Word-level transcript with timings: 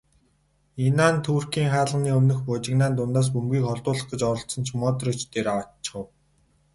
Инан 0.85 1.15
Туркийн 1.25 1.69
хаалганы 1.73 2.09
өмнөх 2.19 2.39
бужигнаан 2.47 2.93
дундаас 2.95 3.27
бөмбөгийг 3.33 3.65
холдуулах 3.67 4.07
гэж 4.11 4.21
оролдсон 4.31 4.61
ч 4.67 4.69
Модрич 4.81 5.19
дээр 5.31 5.47
авааччихав. 5.51 6.05